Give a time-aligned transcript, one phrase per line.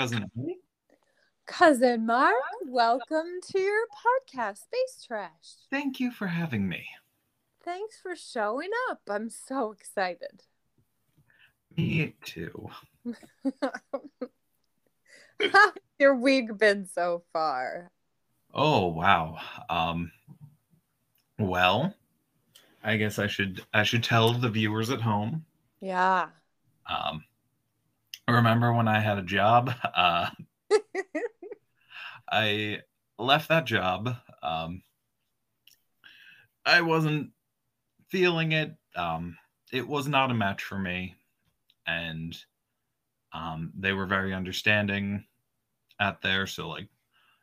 [0.00, 0.30] cousin.
[1.46, 5.28] Cousin Mark, welcome to your podcast, Space Trash.
[5.70, 6.86] Thank you for having me.
[7.62, 9.02] Thanks for showing up.
[9.10, 10.44] I'm so excited.
[11.76, 12.70] Me too.
[15.52, 17.90] How's your week been so far?
[18.54, 19.36] Oh wow.
[19.68, 20.12] Um
[21.38, 21.94] well,
[22.82, 25.44] I guess I should I should tell the viewers at home.
[25.82, 26.28] Yeah.
[26.88, 27.22] Um
[28.30, 29.72] remember when I had a job?
[29.94, 30.30] Uh
[32.30, 32.78] I
[33.18, 34.16] left that job.
[34.42, 34.82] Um
[36.64, 37.30] I wasn't
[38.08, 38.74] feeling it.
[38.96, 39.36] Um
[39.72, 41.16] it was not a match for me
[41.86, 42.36] and
[43.32, 45.24] um they were very understanding
[46.00, 46.88] at there so like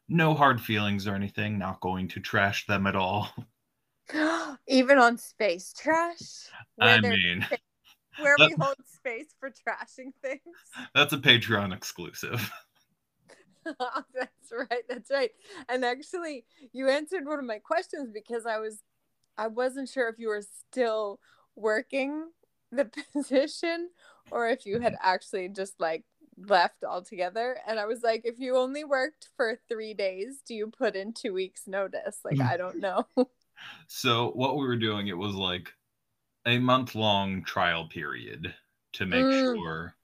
[0.10, 3.30] no hard feelings or anything not going to trash them at all
[4.68, 6.48] Even on Space Trash?
[6.80, 7.46] i mean
[8.20, 10.42] where we hold space for trashing things.
[10.96, 12.52] that's a patreon exclusive
[14.14, 14.84] that's right.
[14.88, 15.32] That's right.
[15.70, 18.84] And actually, you answered one of my questions because I was,
[19.38, 21.20] I wasn't sure if you were still
[21.56, 22.30] working
[22.72, 23.90] the position
[24.32, 26.04] or if you had actually just like
[26.38, 27.58] left altogether.
[27.68, 31.14] And I was like, if you only worked for three days, do you put in
[31.14, 32.20] two weeks' notice?
[32.24, 32.50] Like, mm.
[32.50, 33.06] I don't know.
[33.88, 35.70] so what we were doing it was like
[36.48, 38.56] a month long trial period
[38.94, 39.56] to make Mm.
[39.56, 39.96] sure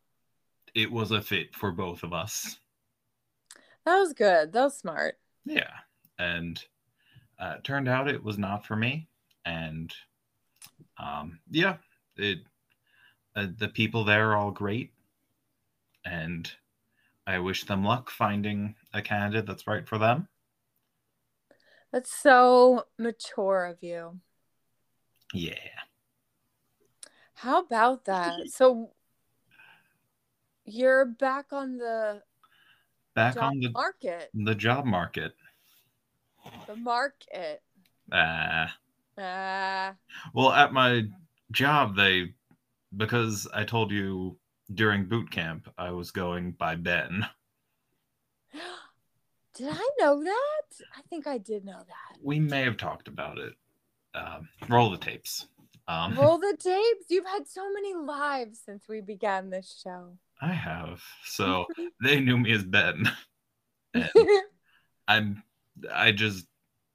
[0.76, 2.60] it was a fit for both of us
[3.86, 4.54] that was good.
[4.54, 5.18] That was smart.
[5.46, 5.74] yeah
[6.20, 6.64] and
[7.40, 9.08] uh, it turned out it was not for me
[9.46, 9.94] and
[10.98, 11.78] um yeah
[12.18, 12.40] it
[13.36, 14.92] uh, the people there are all great
[16.06, 16.52] and
[17.26, 20.28] i wish them luck finding a candidate that's right for them
[21.92, 24.20] That's so mature of you.
[25.34, 25.56] yeah
[27.44, 28.48] How about that?
[28.48, 28.92] So
[30.66, 32.24] you're back on the
[33.16, 34.30] back on the market.
[34.34, 35.36] the job market
[36.68, 37.62] The market.
[38.14, 38.74] ah
[39.18, 39.94] Ah,
[40.34, 41.04] well at my
[41.52, 42.34] job they
[42.98, 44.38] because i told you
[44.74, 47.28] during boot camp i was going by ben
[49.54, 50.86] did I know that?
[50.98, 52.18] I think I did know that.
[52.24, 53.54] we may have talked about it
[54.16, 55.48] um, roll the tapes
[55.88, 57.06] um, Roll the tapes.
[57.10, 60.18] You've had so many lives since we began this show.
[60.42, 61.02] I have.
[61.26, 61.66] So
[62.02, 63.10] they knew me as Ben.
[63.96, 64.08] And
[65.08, 65.44] I'm
[65.94, 66.48] I just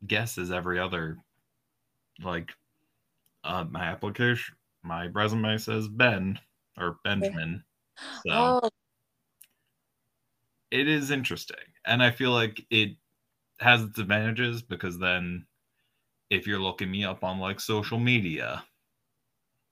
[0.04, 1.19] guess as every other
[2.22, 2.50] like
[3.44, 6.38] uh my application my resume says Ben
[6.78, 7.62] or Benjamin.
[8.26, 8.70] So oh,
[10.70, 11.56] it is interesting.
[11.84, 12.97] And I feel like it
[13.60, 15.47] has its advantages because then
[16.31, 18.65] if you're looking me up on like social media,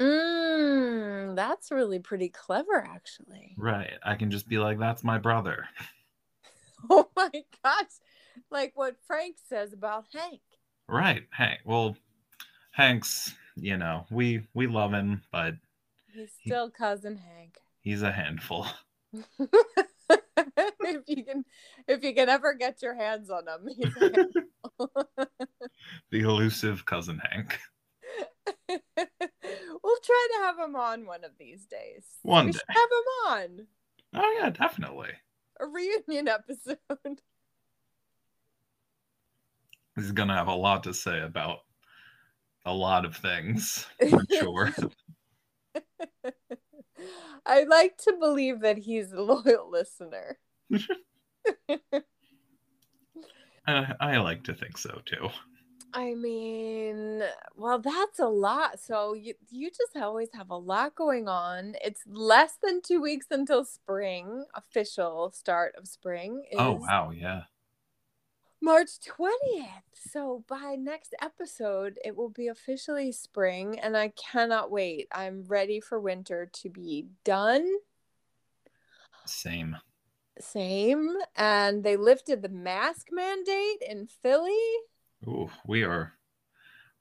[0.01, 3.55] mm, that's really pretty clever, actually.
[3.59, 5.67] right, I can just be like, that's my brother.
[6.91, 7.31] Oh my
[7.65, 7.87] gosh.
[8.51, 10.41] Like what Frank says about Hank.
[10.89, 11.25] Right.
[11.31, 11.61] Hank.
[11.65, 11.97] Well,
[12.71, 15.55] Hank's, you know, we we love him, but
[16.15, 17.57] He's still cousin Hank.
[17.81, 18.67] he's a handful.
[19.39, 21.45] if you can
[21.89, 24.91] if you can ever get your hands on him he's a handful.
[26.11, 27.59] The elusive cousin Hank.
[30.07, 32.61] Try to have him on one of these days One we day.
[32.69, 33.67] have him on
[34.15, 35.11] Oh yeah, definitely.
[35.61, 36.79] a reunion episode
[39.97, 41.61] He's gonna have a lot to say about
[42.65, 44.73] a lot of things, I'm sure.
[47.47, 50.39] i like to believe that he's a loyal listener
[53.67, 55.29] I, I like to think so too.
[55.97, 57.23] I mean,
[57.57, 58.79] well, that's a lot.
[58.79, 61.75] So you you just always have a lot going on.
[61.83, 67.11] It's less than two weeks until spring, official start of spring oh, is Oh wow,
[67.11, 67.43] yeah.
[68.61, 69.85] March 20th.
[69.95, 75.09] So by next episode, it will be officially spring, and I cannot wait.
[75.13, 77.67] I'm ready for winter to be done.
[79.25, 79.79] Same.
[80.39, 81.17] Same.
[81.37, 84.61] And they lifted the mask mandate in Philly.
[85.27, 86.13] Ooh, we are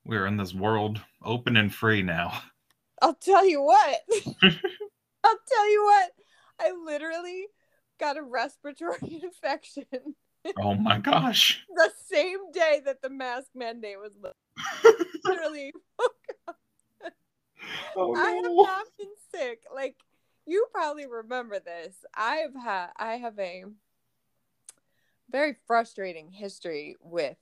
[0.06, 2.42] we are in this world open and free now.
[3.02, 4.02] I'll tell you what.
[4.44, 6.12] I'll tell you what.
[6.60, 7.48] I literally
[8.00, 10.16] got a respiratory infection
[10.58, 11.64] Oh my gosh.
[11.76, 15.18] the same day that the mask mandate was lifted.
[15.26, 15.74] literally.
[17.98, 19.64] Oh I have not been sick.
[19.74, 19.96] Like
[20.46, 21.96] you probably remember this.
[22.16, 23.66] I have had I have a
[25.30, 27.38] very frustrating history with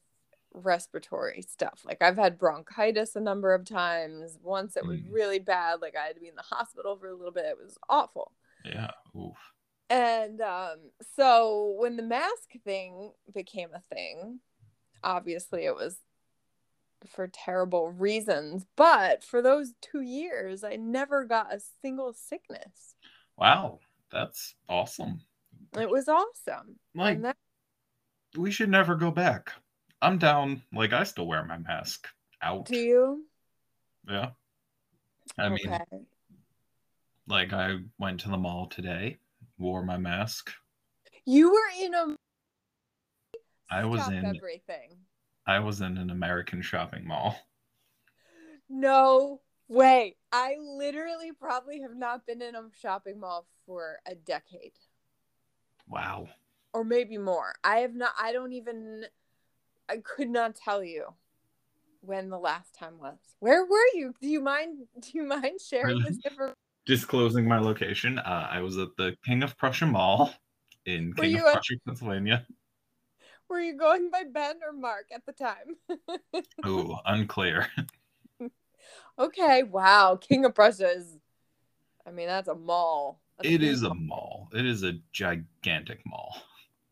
[0.54, 1.82] respiratory stuff.
[1.86, 4.38] Like I've had bronchitis a number of times.
[4.42, 5.12] Once it was Mm.
[5.12, 7.46] really bad, like I had to be in the hospital for a little bit.
[7.46, 8.32] It was awful.
[8.64, 8.92] Yeah.
[9.16, 9.38] Oof.
[9.90, 10.78] And um,
[11.16, 14.40] so when the mask thing became a thing,
[15.04, 15.98] obviously it was
[17.06, 18.66] for terrible reasons.
[18.76, 22.96] But for those two years, I never got a single sickness.
[23.38, 23.80] Wow,
[24.12, 25.22] that's awesome.
[25.78, 26.80] It was awesome.
[26.96, 27.36] Like, that,
[28.38, 29.52] we should never go back.
[30.04, 30.62] I'm down.
[30.74, 32.08] Like, I still wear my mask
[32.42, 32.66] out.
[32.66, 33.26] do you?
[34.08, 34.32] Yeah.
[35.38, 35.80] I mean,
[37.28, 39.18] like, I went to the mall today,
[39.58, 40.52] wore my mask.
[41.26, 42.16] You were in a.
[43.72, 44.98] I was in- everything.
[45.48, 47.38] I was in an American shopping mall.
[48.70, 50.18] No way.
[50.32, 54.74] I literally probably have not been in a shopping mall for a decade
[55.88, 56.28] Wow.
[56.74, 57.54] or maybe more.
[57.64, 59.06] I have not, I don't even,
[59.90, 61.14] I could not tell you
[62.02, 63.18] when the last time was.
[63.40, 64.14] Where were you?
[64.22, 66.56] Do you mind, do you mind sharing this information?
[66.86, 70.34] Disclosing my location, uh, I was at the King of Prussia Mall
[70.86, 72.46] in Were King of Prussia, Pennsylvania.
[73.50, 76.44] Were you going by Ben or Mark at the time?
[76.68, 77.68] Ooh, unclear.
[79.20, 79.64] okay.
[79.64, 80.18] Wow.
[80.20, 81.18] King of Prussia is,
[82.06, 83.22] I mean, that's a mall.
[83.38, 84.50] That's It is a mall.
[84.54, 86.36] It is a gigantic mall.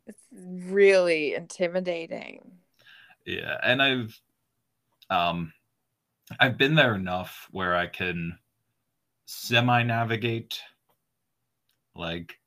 [0.07, 2.51] It's really intimidating.
[3.25, 4.19] Yeah, and I've
[5.09, 5.53] um
[6.39, 8.39] I've been there enough where I can
[9.27, 10.61] semi navigate
[11.95, 12.39] like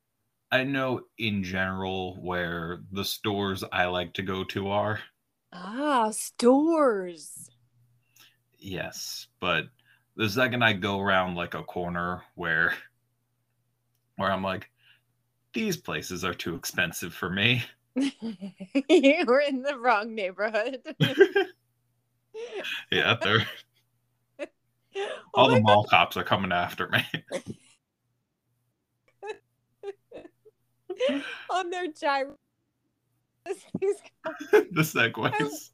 [0.51, 5.01] I know in general where the stores I like to go to are.
[5.51, 7.49] Ah, stores.
[8.59, 9.69] Yes, but
[10.15, 12.75] the second I go around like a corner where
[14.15, 14.69] where I'm like
[15.53, 17.63] these places are too expensive for me.
[18.89, 20.81] you were in the wrong neighborhood.
[22.91, 23.47] yeah, they're
[24.39, 24.45] oh
[25.33, 27.05] all the mall cops are coming after me.
[31.49, 32.35] On their gyro.
[34.51, 35.69] The segways.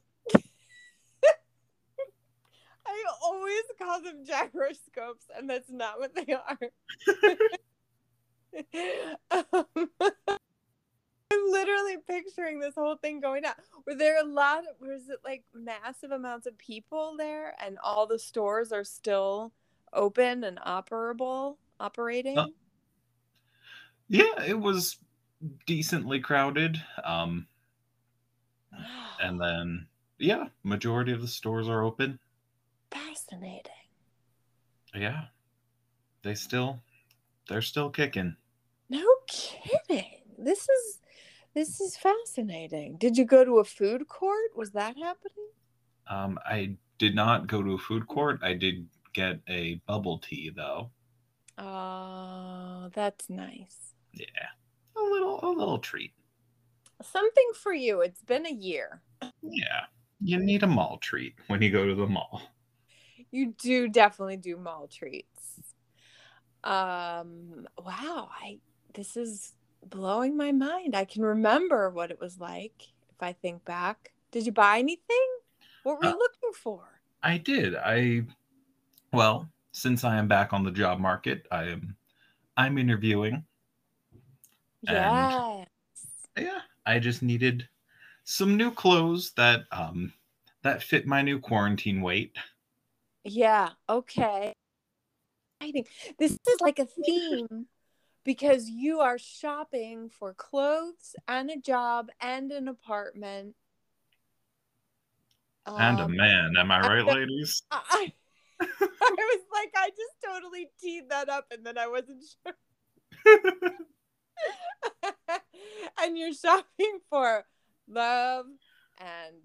[2.84, 6.58] I always call them gyroscopes, and that's not what they are.
[9.52, 10.38] um,
[11.32, 13.54] I'm literally picturing this whole thing going down.
[13.86, 14.60] Were there a lot?
[14.60, 19.52] Of, was it like massive amounts of people there, and all the stores are still
[19.92, 22.38] open and operable, operating?
[22.38, 22.48] Uh,
[24.08, 24.98] Yeah, it was
[25.66, 26.80] decently crowded.
[27.04, 27.46] Um
[29.20, 29.86] and then
[30.18, 32.18] yeah, majority of the stores are open.
[32.90, 33.72] Fascinating.
[34.94, 35.24] Yeah.
[36.22, 36.80] They still
[37.48, 38.36] they're still kicking.
[38.88, 40.20] No kidding.
[40.38, 41.00] This is
[41.54, 42.96] this is fascinating.
[42.98, 44.56] Did you go to a food court?
[44.56, 45.48] Was that happening?
[46.08, 48.40] Um I did not go to a food court.
[48.42, 50.90] I did get a bubble tea though.
[51.58, 53.94] Oh, that's nice.
[54.12, 54.48] Yeah.
[54.96, 56.12] A little a little treat.
[57.02, 58.00] Something for you.
[58.00, 59.02] It's been a year.
[59.42, 59.84] Yeah.
[60.20, 62.42] You need a mall treat when you go to the mall.
[63.30, 65.74] You do definitely do mall treats.
[66.62, 68.60] Um, wow, I
[68.94, 70.96] this is blowing my mind.
[70.96, 74.12] I can remember what it was like if I think back.
[74.30, 75.28] Did you buy anything?
[75.82, 77.00] What were you Uh, looking for?
[77.22, 77.74] I did.
[77.74, 78.22] I
[79.12, 81.96] well, since I am back on the job market, I am
[82.56, 83.46] I'm interviewing.
[84.82, 85.64] Yeah.
[86.36, 87.68] Yeah, I just needed
[88.24, 90.12] some new clothes that um
[90.62, 92.36] that fit my new quarantine weight.
[93.24, 94.54] Yeah, okay.
[95.60, 97.68] I think This is like a theme
[98.24, 103.54] because you are shopping for clothes and a job and an apartment.
[105.66, 107.62] and a Um, man, am I I right, know- ladies?
[107.70, 108.12] I,
[108.60, 108.66] I
[109.16, 112.54] was like, I just totally teed that up and then I wasn't sure.
[116.02, 117.44] and you're shopping for
[117.88, 118.46] love
[118.98, 119.36] and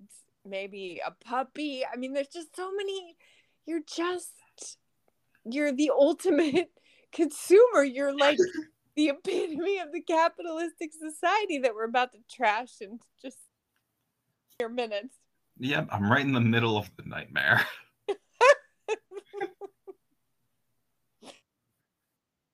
[0.46, 1.84] maybe a puppy.
[1.92, 3.16] I mean, there's just so many.
[3.66, 4.32] You're just,
[5.46, 6.70] you're the ultimate
[7.18, 7.84] consumer.
[7.84, 8.38] You're like
[8.96, 13.38] the epitome of the capitalistic society that we're about to trash in just
[14.60, 15.16] your minutes.
[15.60, 17.66] yep, I'm right in the middle of the nightmare.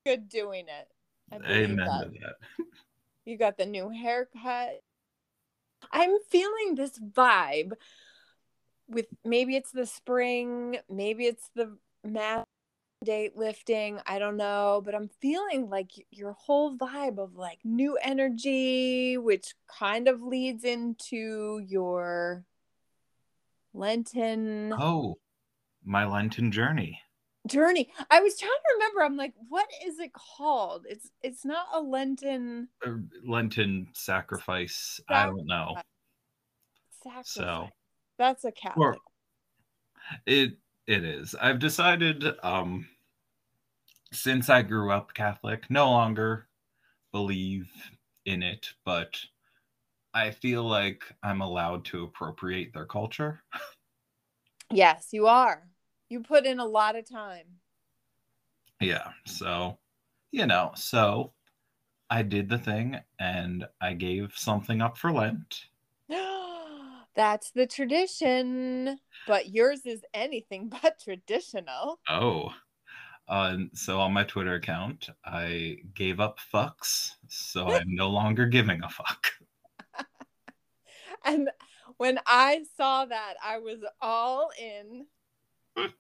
[0.06, 0.88] Good doing it.
[1.46, 2.04] Amen that.
[2.04, 2.36] to that.
[3.26, 4.82] You got the new haircut.
[5.94, 7.72] I'm feeling this vibe
[8.90, 12.48] with maybe it's the spring, maybe it's the mandate
[13.36, 14.00] lifting.
[14.06, 19.54] I don't know, but I'm feeling like your whole vibe of like new energy, which
[19.68, 22.44] kind of leads into your
[23.74, 24.74] Lenten.
[24.78, 25.18] Oh,
[25.84, 27.00] my Lenten journey.
[27.48, 27.92] journey.
[28.10, 29.04] I was trying to remember.
[29.04, 30.86] I'm like, what is it called?
[30.90, 32.92] It's it's not a Lenten A
[33.26, 35.00] Lenten sacrifice.
[35.10, 35.76] I don't know.
[37.04, 37.34] sacrifice.
[37.34, 37.70] So
[38.18, 39.00] That's a Catholic.
[40.26, 40.58] it
[40.88, 41.36] it is.
[41.36, 42.88] I've decided um
[44.14, 46.48] since I grew up Catholic, no longer
[47.12, 47.70] believe
[48.26, 49.20] in it, but
[50.14, 53.44] I feel like I'm allowed to appropriate their culture.
[54.72, 55.68] Yes, you are.
[56.10, 57.46] You put in a lot of time.
[58.80, 59.10] Yeah.
[59.26, 59.78] So,
[60.32, 61.34] you know, so
[62.10, 65.66] I did the thing and I gave something up for Lent.
[67.16, 72.00] That's the tradition, but yours is anything but traditional.
[72.10, 72.50] Oh.
[73.28, 78.84] Uh, so on my Twitter account, I gave up fucks, so I'm no longer giving
[78.84, 79.28] a fuck.
[81.26, 81.50] And
[81.98, 85.06] when I saw that, I was all in,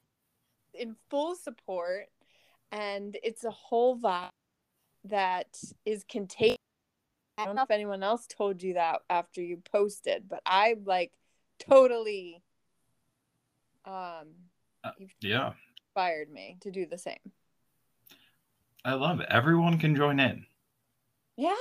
[0.73, 2.07] in full support.
[2.71, 4.31] And it's a whole vibe
[5.05, 5.47] that
[5.85, 6.57] is contagious.
[7.37, 11.11] I don't know if anyone else told you that after you posted, but I like
[11.59, 12.43] totally
[13.85, 14.27] um
[15.21, 15.53] Yeah,
[15.95, 17.19] inspired me to do the same.
[18.83, 19.27] I love it.
[19.29, 20.45] Everyone can join in
[21.37, 21.55] Yeah.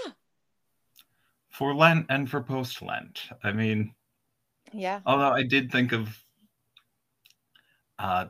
[1.50, 3.28] for Lent and for post Lent.
[3.44, 3.94] I mean,
[4.72, 5.00] Yeah.
[5.04, 6.18] although I did think of,
[7.98, 8.26] uh,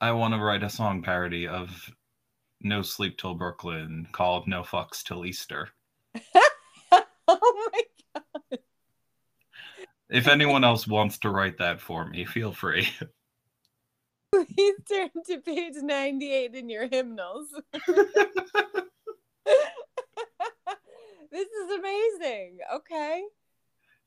[0.00, 1.90] I want to write a song parody of
[2.60, 5.68] No Sleep Till Brooklyn called No Fucks Till Easter.
[7.28, 7.82] oh my
[8.14, 8.58] God.
[10.08, 12.88] If anyone else wants to write that for me, feel free.
[14.44, 17.48] please turn to page 98 in your hymnals.
[21.30, 22.58] this is amazing.
[22.74, 23.22] Okay.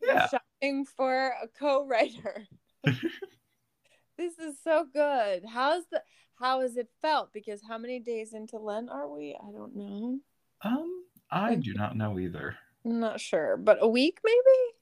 [0.01, 0.27] You're yeah.
[0.27, 2.47] shopping for a co-writer.
[2.83, 5.43] this is so good.
[5.47, 6.01] How's the
[6.39, 7.33] how has it felt?
[7.33, 9.37] Because how many days into Lent are we?
[9.41, 10.19] I don't know.
[10.61, 12.55] Um, I do not know either.
[12.85, 14.77] I'm not sure, but a week maybe?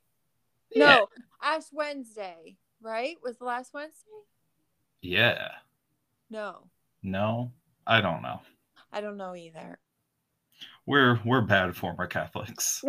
[0.76, 0.96] Yeah.
[0.96, 1.08] No,
[1.42, 3.18] Ash Wednesday, right?
[3.24, 4.06] Was the last Wednesday?
[5.08, 5.48] Yeah.
[6.30, 6.68] No,
[7.02, 7.54] No,
[7.88, 8.42] I don't know.
[8.92, 9.80] I don't know either.
[10.86, 12.84] We're we're bad former Catholics.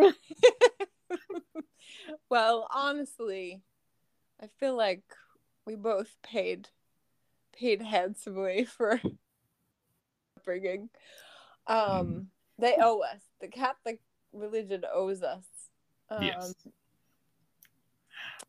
[2.29, 3.63] well, honestly,
[4.43, 5.05] I feel like
[5.65, 6.69] we both paid
[7.57, 9.01] paid handsomely for
[10.37, 10.91] upbringing.
[11.69, 13.21] Um, they owe us.
[13.41, 14.01] The Catholic
[14.33, 15.45] religion owes us.
[16.11, 16.55] Um, Yes.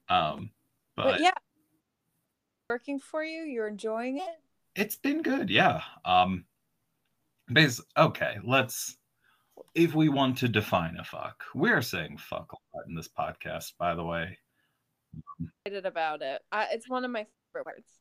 [0.10, 0.50] Um,
[0.96, 1.32] but, but yeah,
[2.70, 3.42] working for you.
[3.44, 4.40] You're enjoying it.
[4.76, 5.50] it's been good.
[5.50, 5.82] Yeah.
[6.06, 6.46] Um,
[7.50, 8.38] bas- okay.
[8.44, 8.96] Let's.
[9.76, 13.74] If we want to define a fuck, we're saying fuck a lot in this podcast.
[13.78, 14.38] By the way,
[15.66, 16.42] Excited about it.
[16.52, 17.92] I, it's one of my favorite words.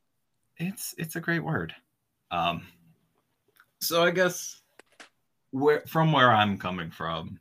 [0.57, 1.73] it's it's a great word.
[2.31, 2.63] Um,
[3.81, 4.61] so I guess
[5.51, 7.39] where from where I'm coming from,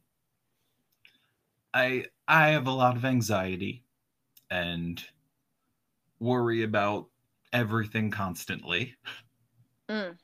[1.72, 3.84] I I have a lot of anxiety
[4.50, 5.02] and
[6.18, 7.06] worry about
[7.52, 8.94] everything constantly,
[9.88, 10.18] Mm.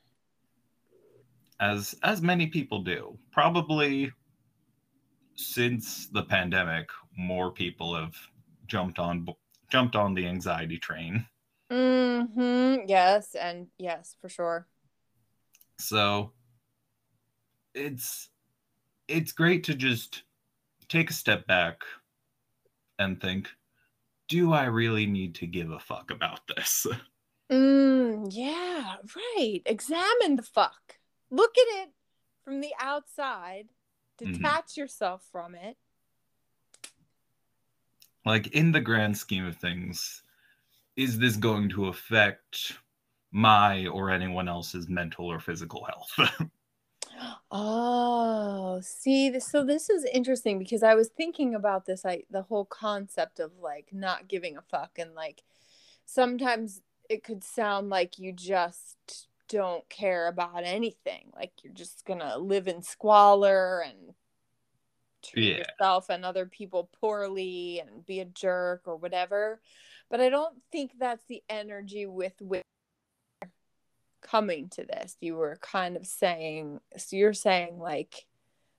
[1.59, 3.17] as as many people do.
[3.31, 4.11] Probably
[5.35, 8.15] since the pandemic, more people have
[8.67, 9.27] jumped on
[9.69, 11.25] jumped on the anxiety train.
[11.69, 12.75] Hmm.
[12.87, 14.67] Yes, and yes, for sure.
[15.79, 16.31] So
[17.73, 18.29] it's
[19.07, 20.23] it's great to just
[20.87, 21.81] take a step back
[22.99, 23.49] and think,
[24.29, 26.87] do I really need to give a fuck about this?
[27.51, 29.61] Mm, yeah, right.
[29.65, 30.99] Examine the fuck.
[31.29, 31.89] Look at it
[32.43, 33.69] from the outside.
[34.21, 34.33] Mhm.
[34.33, 35.77] Detach yourself from it.
[38.25, 40.23] like in the grand scheme of things,
[40.95, 42.73] is this going to affect
[43.31, 46.49] my or anyone else's mental or physical health?
[47.51, 52.41] Oh, see, this, so this is interesting because I was thinking about this, I the
[52.41, 55.43] whole concept of like not giving a fuck and like
[56.05, 62.37] sometimes it could sound like you just don't care about anything, like you're just gonna
[62.37, 64.13] live in squalor and
[65.23, 65.63] treat Yeah.
[65.79, 69.61] yourself and other people poorly and be a jerk or whatever.
[70.09, 72.63] But I don't think that's the energy with which
[74.21, 78.25] coming to this you were kind of saying so you're saying like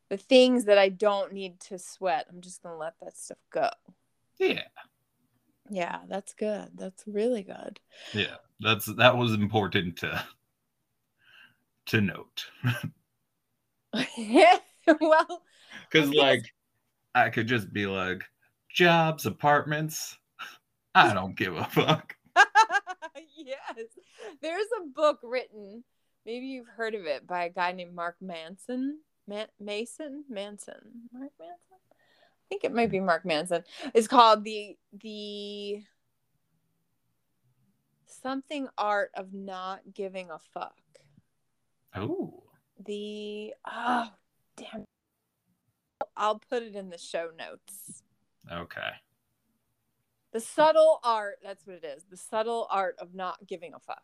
[0.08, 3.68] the things that i don't need to sweat i'm just gonna let that stuff go
[4.38, 4.62] yeah,
[5.70, 7.80] yeah that's good that's really good
[8.12, 8.36] yeah.
[8.60, 10.24] That's that was important to
[11.86, 12.46] to note.
[15.00, 15.42] well
[15.90, 16.44] Because, like,
[17.14, 18.22] I could just be like,
[18.70, 20.16] jobs, apartments.
[20.94, 22.16] I don't give a fuck.
[23.36, 23.86] yes
[24.42, 25.84] There's a book written,
[26.24, 29.00] maybe you've heard of it, by a guy named Mark Manson.
[29.28, 30.24] Man- Mason?
[30.28, 31.08] Manson.
[31.12, 31.85] Mark Manson?
[32.46, 33.64] I think it might be Mark Manson.
[33.92, 35.82] It's called the the
[38.06, 40.76] something art of not giving a fuck.
[41.94, 42.44] Oh.
[42.84, 44.10] The oh
[44.56, 44.84] damn
[46.16, 48.02] I'll put it in the show notes.
[48.50, 48.90] Okay.
[50.32, 52.04] The subtle art, that's what it is.
[52.10, 54.02] The subtle art of not giving a fuck.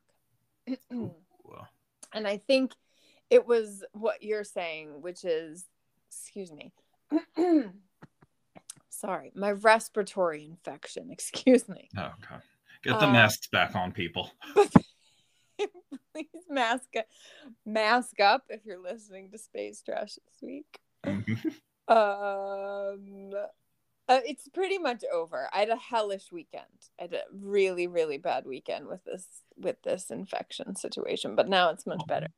[2.15, 2.73] And I think
[3.31, 5.65] it was what you're saying, which is,
[6.09, 6.73] excuse me.
[8.93, 11.11] Sorry, my respiratory infection.
[11.11, 11.89] Excuse me.
[11.97, 12.43] Oh, okay.
[12.85, 14.31] Get the Uh, masks back on, people.
[16.13, 16.89] Please mask
[17.65, 20.79] mask up if you're listening to Space Trash this week.
[21.89, 23.31] Um,
[24.09, 25.49] uh, it's pretty much over.
[25.53, 26.65] I had a hellish weekend.
[26.99, 31.71] I had a really, really bad weekend with this with this infection situation, but now
[31.71, 32.29] it's much better.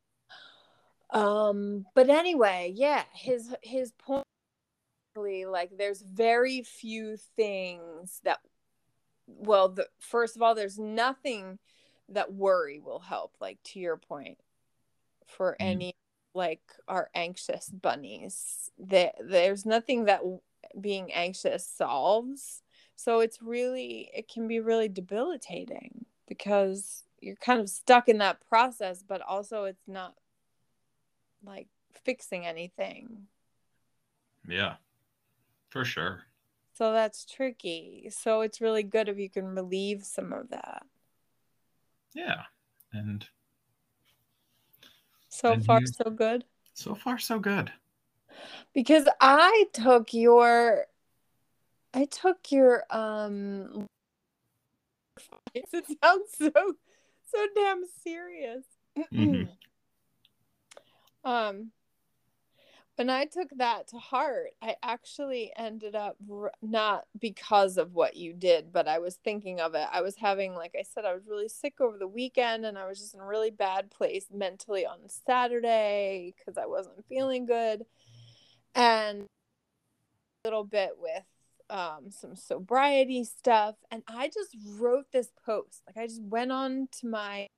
[1.11, 4.27] Um, but anyway, yeah, his his point
[5.17, 8.41] like there's very few things that
[9.27, 11.59] well, the first of all, there's nothing
[12.11, 14.39] that worry will help, like to your point,
[15.27, 15.67] for Mm.
[15.67, 15.97] any
[16.35, 18.71] like our anxious bunnies.
[18.79, 20.21] There, there's nothing that
[20.81, 22.63] being anxious solves.
[22.97, 28.41] So it's really, it can be really debilitating because you're kind of stuck in that
[28.49, 30.15] process, but also it's not
[31.45, 31.69] like
[32.05, 33.29] fixing anything.
[34.49, 34.77] yeah.
[35.75, 36.23] For sure.
[36.75, 38.09] So that's tricky.
[38.09, 40.87] So it's really good if you can relieve some of that.
[42.15, 42.43] Yeah.
[42.93, 43.27] And
[45.29, 46.45] So And far, you- so good.
[46.75, 47.73] so far, so good.
[48.73, 50.87] Because I took your,
[51.93, 53.87] I took your, um,
[55.55, 58.63] it sounds so, so damn serious.
[58.97, 59.49] Mhm.
[61.25, 61.73] um,
[62.97, 68.17] when I took that to heart, I actually ended up r- not because of what
[68.17, 69.87] you did, but I was thinking of it.
[69.93, 72.87] I was having, like I said, I was really sick over the weekend and I
[72.87, 77.85] was just in a really bad place mentally on Saturday because I wasn't feeling good.
[78.77, 79.23] And
[80.45, 81.25] a little bit with
[81.71, 83.75] um, some sobriety stuff.
[83.91, 85.83] And I just wrote this post.
[85.87, 87.49] Like, I just went on to my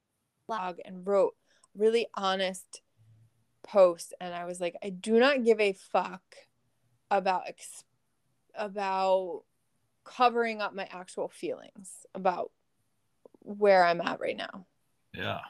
[0.46, 1.34] blog and wrote
[1.74, 2.80] really honest
[3.66, 6.22] post and I was like I do not give a fuck
[7.10, 7.84] about ex-
[8.54, 9.42] about
[10.04, 12.50] covering up my actual feelings about
[13.40, 14.66] where I'm at right now.
[15.12, 15.40] Yeah.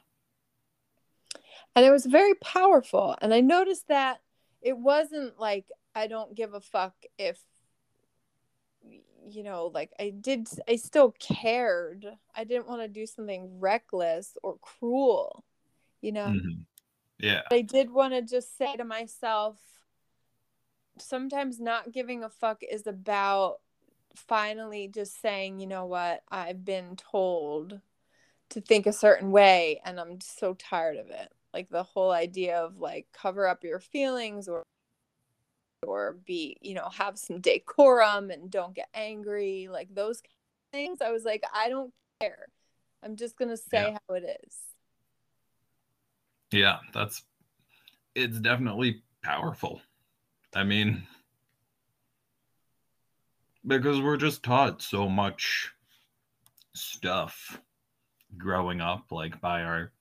[1.74, 4.20] And it was very powerful and I noticed that
[4.62, 7.38] it wasn't like I don't give a fuck if
[9.28, 12.06] you know like I did I still cared.
[12.34, 15.44] I didn't want to do something reckless or cruel.
[16.00, 16.26] You know.
[16.26, 16.64] Mhm.
[17.18, 17.42] Yeah.
[17.50, 19.58] I did want to just say to myself
[20.98, 23.56] sometimes not giving a fuck is about
[24.14, 27.80] finally just saying, you know what, I've been told
[28.50, 31.32] to think a certain way and I'm just so tired of it.
[31.52, 34.62] Like the whole idea of like cover up your feelings or
[35.86, 40.22] or be, you know, have some decorum and don't get angry, like those
[40.72, 41.00] things.
[41.00, 42.48] I was like, I don't care.
[43.02, 43.98] I'm just going to say Yeah.
[44.08, 44.56] how it is.
[46.56, 46.78] Yeah.
[46.94, 47.22] That's,
[48.14, 49.82] it's definitely powerful.
[50.54, 51.06] I mean,
[53.66, 55.70] because we're just taught so much
[56.74, 57.60] stuff
[58.38, 59.92] growing up, like by our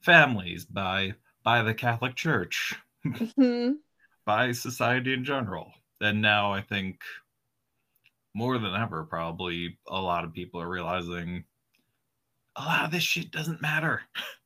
[0.00, 3.76] families, by by the Catholic Church, Mhm.
[4.24, 5.72] by society in general.
[6.00, 7.00] And now I think
[8.34, 11.44] more than ever, probably a lot of people are realizing
[12.56, 14.02] a lot of this shit doesn't matter.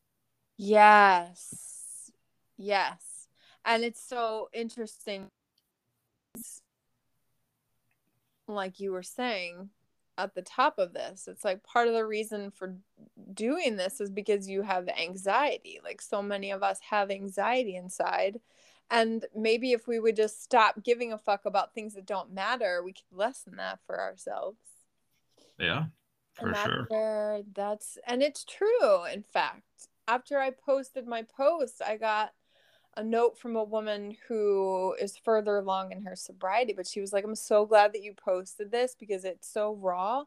[0.62, 2.12] Yes.
[2.58, 3.28] Yes.
[3.64, 5.28] And it's so interesting.
[8.46, 9.70] Like you were saying
[10.18, 12.76] at the top of this, it's like part of the reason for
[13.32, 15.80] doing this is because you have anxiety.
[15.82, 18.38] Like so many of us have anxiety inside.
[18.90, 22.82] And maybe if we would just stop giving a fuck about things that don't matter,
[22.84, 24.58] we could lessen that for ourselves.
[25.58, 25.84] Yeah,
[26.34, 26.84] for and that's sure.
[26.88, 29.69] where that's and it's true in fact
[30.10, 32.32] after i posted my post i got
[32.96, 37.12] a note from a woman who is further along in her sobriety but she was
[37.12, 40.24] like i'm so glad that you posted this because it's so raw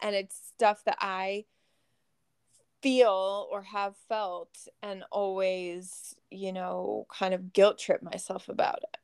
[0.00, 1.44] and it's stuff that i
[2.82, 9.00] feel or have felt and always you know kind of guilt trip myself about it.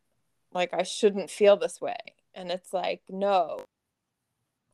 [0.53, 1.97] Like i shouldn't feel this way.
[2.35, 3.65] And it's like no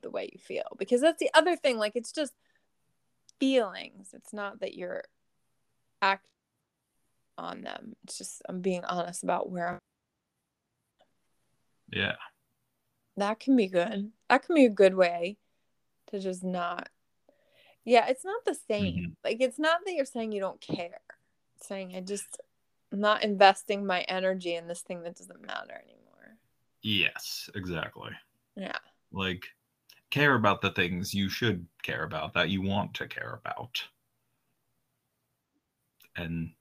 [0.03, 0.77] the way you feel.
[0.79, 2.35] Because that's the other thing like it's just
[3.41, 4.11] feelings.
[4.13, 5.05] It's not that you're
[6.03, 6.27] act
[7.37, 7.95] on them.
[8.05, 9.79] It's just I'm being honest about where I'm
[11.91, 12.17] Yeah.
[13.17, 14.13] that can be good.
[14.29, 15.39] That can be a good way
[16.09, 16.89] to just not.
[17.85, 18.95] Yeah, it's not the same.
[18.95, 19.17] Mhm.
[19.25, 21.01] Like it's not that you're saying you don't care.
[21.57, 22.41] It's saying I just
[22.93, 26.39] I'm not investing my energy in this thing that doesn't matter anymore.
[26.83, 28.13] Yes, exactly.
[28.57, 28.79] Yeah.
[29.11, 29.45] Like
[30.11, 33.83] care about the things you should care about that you want to care about.
[36.19, 36.53] And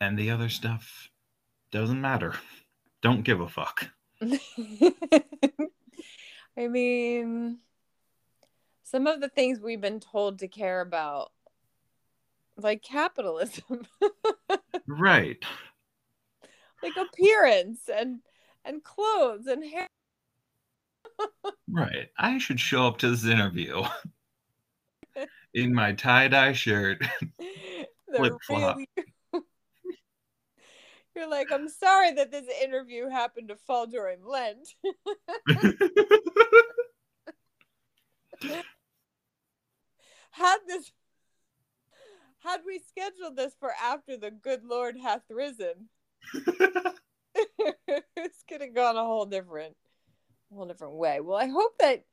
[0.00, 1.10] and the other stuff
[1.70, 2.34] doesn't matter.
[3.02, 3.90] Don't give a fuck.
[6.56, 7.58] I mean,
[8.82, 11.32] some of the things we've been told to care about,
[12.56, 13.86] like capitalism,
[14.86, 15.42] Right.
[16.82, 18.20] like appearance and
[18.64, 19.86] and clothes and hair.
[21.68, 22.08] Right.
[22.18, 23.82] I should show up to this interview
[25.54, 27.02] in my tie-dye shirt.
[28.10, 28.76] They're Flip-flop.
[28.76, 28.88] really-
[31.16, 34.68] You're like, I'm sorry that this interview happened to fall during Lent.
[40.30, 40.92] had this
[42.38, 45.90] had we scheduled this for after the good Lord hath risen,
[48.16, 49.76] it's gonna go in a whole different
[50.54, 51.20] whole different way.
[51.20, 52.04] Well, I hope that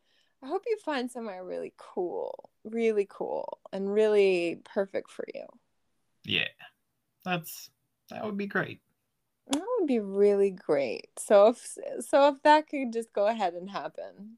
[0.44, 5.46] I hope you find somewhere really cool, really cool, and really perfect for you.
[6.28, 6.48] Yeah.
[7.26, 7.70] That's
[8.10, 8.82] that would be great.
[9.50, 11.08] That would be really great.
[11.18, 14.38] So if so if that could just go ahead and happen.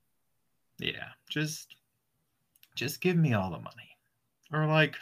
[0.78, 1.10] Yeah.
[1.30, 1.76] Just
[2.76, 3.98] just give me all the money.
[4.54, 4.96] Or like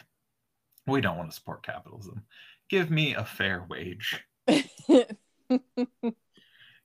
[0.86, 2.24] we don't want to support capitalism.
[2.68, 4.24] Give me a fair wage.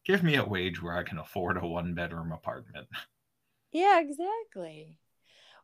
[0.06, 2.88] Give me a wage where I can afford a one bedroom apartment.
[3.72, 5.00] Yeah, exactly.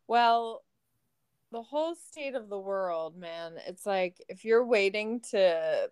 [0.07, 0.63] Well,
[1.51, 5.89] the whole state of the world, man, it's like if you're waiting to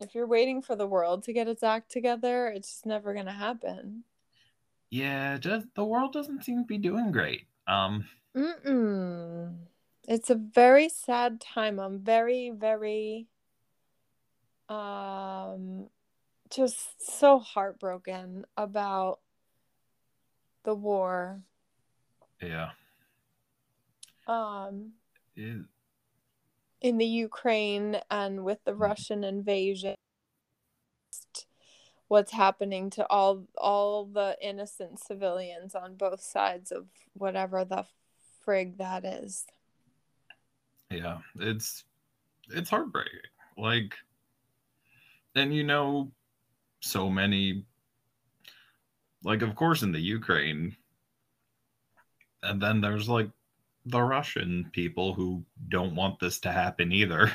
[0.00, 3.26] if you're waiting for the world to get its act together, it's just never going
[3.26, 4.04] to happen.
[4.90, 7.46] Yeah, just the world doesn't seem to be doing great.
[7.66, 9.56] Um Mm-mm.
[10.08, 11.78] It's a very sad time.
[11.78, 13.28] I'm very, very
[14.68, 15.88] um
[16.50, 19.20] just so heartbroken about
[20.64, 21.42] the war.
[22.40, 22.70] yeah.
[24.26, 24.94] Um
[25.36, 25.66] It-
[26.80, 28.80] in the Ukraine and with the Mhm.
[28.80, 29.94] Russian invasion
[32.08, 37.86] what's happening to all all the innocent civilians on both sides of whatever the
[38.44, 39.46] frig that is.
[40.90, 41.84] yeah, it's
[42.50, 43.20] it's heartbreaking.
[43.56, 43.96] Like
[45.34, 46.12] and you know
[46.80, 47.64] so many
[49.22, 50.76] like of course in the Ukraine
[52.42, 53.30] and then there's like
[53.86, 57.30] the Russian people who don't want this to happen either.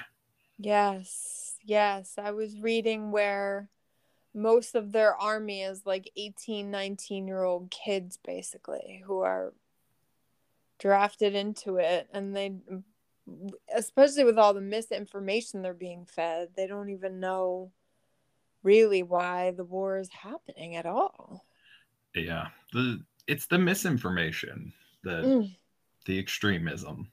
[0.58, 1.56] Yes.
[1.64, 3.70] Yes, I was reading where
[4.34, 9.54] most of their army is like 18, 19 year old kids basically who are
[10.80, 12.54] drafted into it and they
[13.76, 17.72] especially with all the misinformation they're being fed, they don't even know
[18.64, 21.46] really why the war is happening at all.
[22.16, 22.48] Yeah.
[22.74, 25.56] The it's the misinformation, the Mm.
[26.10, 27.12] The extremism.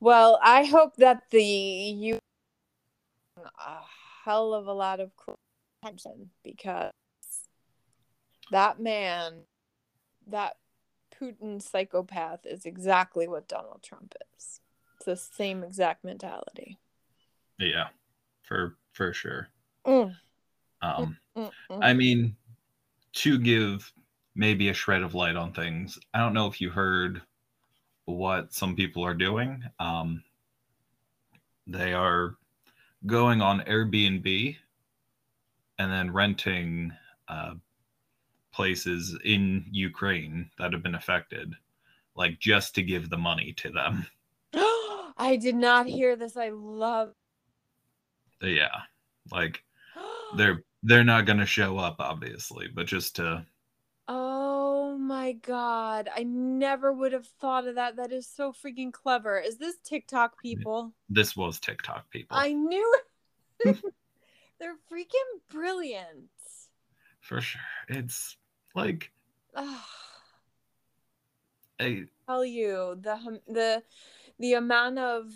[0.00, 2.18] Well, I hope that the you
[3.36, 3.76] a
[4.24, 5.10] hell of a lot of
[5.82, 6.92] attention because
[8.50, 9.42] that man,
[10.28, 10.56] that
[11.14, 14.60] Putin psychopath, is exactly what Donald Trump is.
[14.96, 16.78] It's the same exact mentality.
[17.58, 17.88] Yeah.
[18.44, 19.48] For for sure.
[19.86, 20.16] Mm,
[20.80, 21.78] Um mm, mm.
[21.82, 22.34] I mean,
[23.12, 23.92] to give
[24.34, 27.22] maybe a shred of light on things, I don't know if you heard
[28.04, 29.62] what some people are doing.
[29.78, 30.22] Um,
[31.66, 32.36] they are
[33.06, 34.56] going on Airbnb
[35.78, 36.92] and then renting
[37.28, 37.54] uh,
[38.52, 41.54] places in Ukraine that have been affected,
[42.16, 44.06] like just to give the money to them.
[45.16, 46.36] I did not hear this.
[46.36, 47.14] I love.
[48.42, 48.76] Yeah,
[49.30, 49.62] like
[50.36, 53.44] they're they're not going to show up, obviously, but just to
[55.10, 56.08] my god.
[56.16, 57.96] I never would have thought of that.
[57.96, 59.40] That is so freaking clever.
[59.40, 60.92] Is this TikTok people?
[61.08, 62.36] this was TikTok people.
[62.36, 62.96] I knew
[63.64, 63.76] it.
[64.60, 66.30] They're freaking brilliant.
[67.20, 67.60] for sure.
[67.88, 68.36] It's
[68.76, 69.10] like
[71.80, 73.82] I tell you the the
[74.38, 75.32] the amount of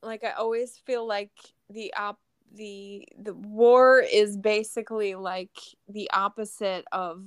[0.00, 1.32] like I always feel like
[1.68, 2.20] the op
[2.54, 7.24] the the war is basically like the opposite of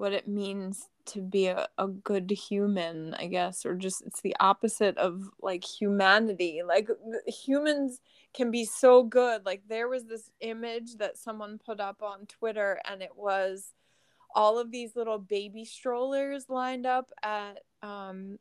[0.00, 4.34] what it means to be a, a good human, I guess, or just it's the
[4.40, 6.62] opposite of like humanity.
[6.66, 6.88] Like
[7.26, 8.00] humans
[8.32, 9.44] can be so good.
[9.44, 13.74] Like there was this image that someone put up on Twitter and it was
[14.34, 18.38] all of these little baby strollers lined up at um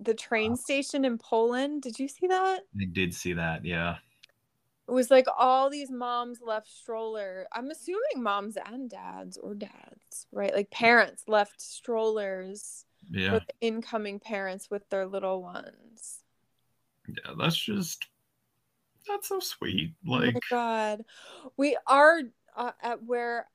[0.00, 1.82] the train station in Poland.
[1.82, 2.62] Did you see that?
[2.80, 3.98] I did see that, yeah.
[4.90, 7.46] It was like all these moms left stroller.
[7.52, 10.52] I'm assuming moms and dads or dads, right?
[10.52, 13.34] Like parents left strollers Yeah.
[13.34, 16.24] with incoming parents with their little ones.
[17.06, 18.08] Yeah, that's just
[19.06, 19.94] that's so sweet.
[20.04, 21.04] oh Like my god.
[21.56, 22.22] We are
[22.56, 23.46] uh, at where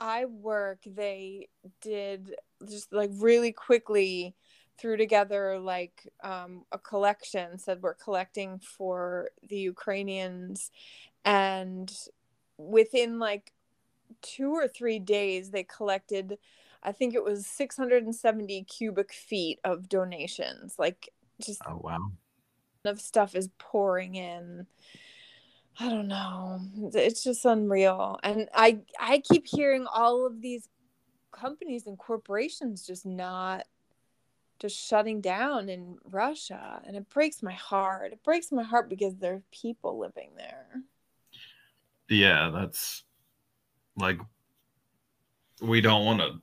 [0.00, 1.48] I work, they
[1.82, 2.34] did
[2.68, 4.34] just like really quickly
[4.78, 10.70] threw together like um, a collection said we're collecting for the ukrainians.
[11.24, 11.92] And
[12.58, 13.52] within like
[14.22, 16.38] two or three days they collected
[16.84, 20.76] i think it was 670 cubic feet of donations.
[20.78, 21.10] Like
[21.40, 22.10] just oh wow.
[22.84, 24.66] of stuff is pouring in.
[25.80, 26.60] I don't know.
[26.94, 28.18] It's just unreal.
[28.22, 30.68] And i i keep hearing all of these
[31.32, 33.66] companies and corporations just not
[34.58, 39.14] just shutting down in russia and it breaks my heart it breaks my heart because
[39.16, 40.66] there are people living there
[42.08, 43.02] Yeah, that's
[43.96, 44.18] like
[45.62, 46.40] we don't want to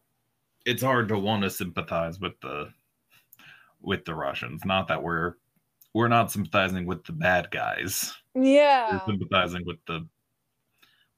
[0.65, 2.71] it's hard to want to sympathize with the
[3.82, 4.63] with the Russians.
[4.65, 5.36] Not that we're
[5.93, 8.13] we're not sympathizing with the bad guys.
[8.36, 10.08] yeah We're sympathizing with the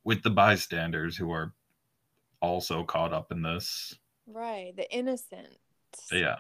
[0.04, 1.54] with the bystanders who are
[2.42, 3.96] also caught up in this.
[4.28, 5.58] right the innocent
[6.12, 6.40] Yeah.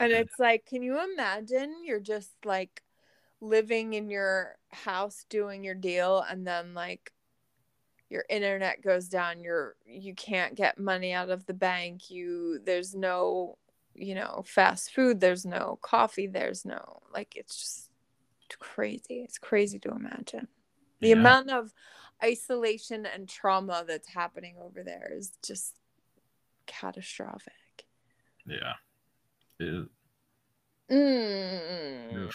[0.00, 2.82] And it's like, can you imagine you're just like
[3.40, 7.12] living in your house doing your deal and then like
[8.10, 12.94] your internet goes down, you're you can't get money out of the bank, you there's
[12.94, 13.58] no,
[13.94, 19.22] you know, fast food, there's no coffee, there's no like it's just crazy.
[19.24, 20.48] It's crazy to imagine.
[21.00, 21.14] The Yeah.
[21.14, 21.74] amount of
[22.22, 25.76] isolation and trauma that's happening over there is just
[26.66, 27.84] catastrophic.
[28.46, 28.74] Yeah.
[29.58, 29.88] It-
[30.90, 32.32] Mm.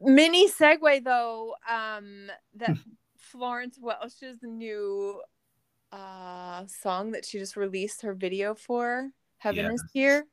[0.00, 2.76] Mini segue though, um, that
[3.16, 5.22] Florence Welch's new
[5.92, 10.26] uh song that she just released her video for, Heaven is Here.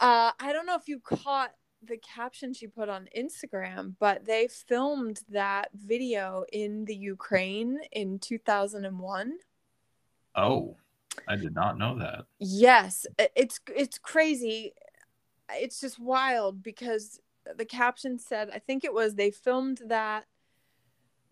[0.00, 4.48] Uh, I don't know if you caught the caption she put on Instagram, but they
[4.48, 9.38] filmed that video in the Ukraine in 2001.
[10.36, 10.76] oh,
[11.28, 12.24] I did not know that.
[12.38, 14.72] Yes, it's it's crazy.
[15.54, 17.18] It's just wild because
[17.56, 20.26] the caption said, I think it was they filmed that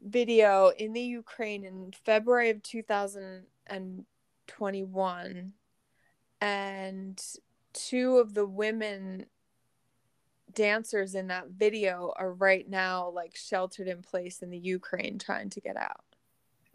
[0.05, 5.53] video in the Ukraine in February of 2021
[6.41, 7.21] and
[7.73, 9.27] two of the women
[10.55, 15.51] dancers in that video are right now like sheltered in place in the Ukraine trying
[15.51, 16.05] to get out.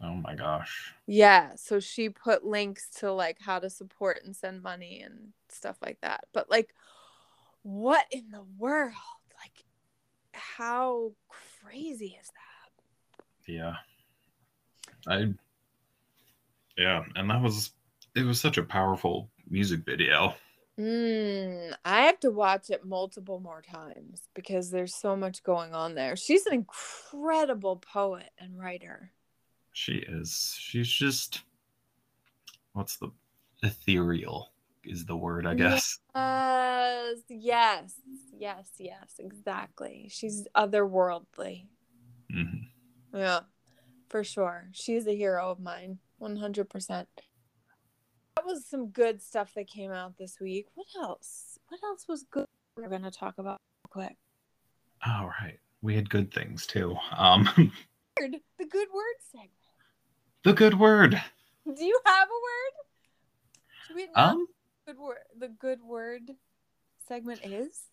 [0.02, 0.94] Oh my gosh.
[1.06, 5.76] Yeah, so she put links to like how to support and send money and stuff
[5.82, 6.26] like that.
[6.32, 6.74] But like
[7.64, 8.94] what in the world?
[9.42, 9.64] Like
[10.32, 13.50] how crazy is that?
[13.52, 13.74] Yeah.
[15.08, 15.32] I
[16.76, 17.72] Yeah, and that was
[18.14, 20.34] it was such a powerful music video.
[20.78, 25.94] Mm, I have to watch it multiple more times because there's so much going on
[25.94, 26.16] there.
[26.16, 29.12] She's an incredible poet and writer.
[29.72, 30.56] She is.
[30.58, 31.42] She's just
[32.72, 33.10] what's the
[33.62, 34.50] ethereal
[34.86, 35.98] is the word, I guess.
[36.14, 37.94] Uh, yes,
[38.32, 40.08] yes, yes, exactly.
[40.10, 41.66] She's otherworldly.
[42.32, 42.68] Mhm.
[43.12, 43.40] Yeah,
[44.08, 44.68] for sure.
[44.72, 47.06] She's a hero of mine, 100%.
[48.36, 50.66] That was some good stuff that came out this week.
[50.74, 51.58] What else?
[51.68, 52.46] What else was good?
[52.76, 54.16] We're going to talk about real quick.
[55.06, 55.58] All right.
[55.82, 56.96] We had good things too.
[57.16, 57.48] Um
[58.16, 59.50] The good word segment.
[60.44, 61.20] the good word.
[61.66, 62.72] Do you have a word?
[63.86, 64.46] Should we Um
[64.86, 66.30] good word the good word
[67.06, 67.88] segment is?